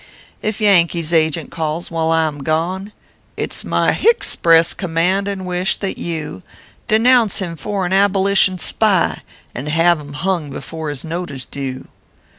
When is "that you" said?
5.75-6.41